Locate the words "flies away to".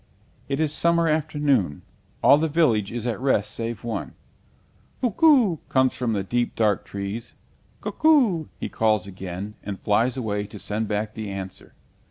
9.79-10.57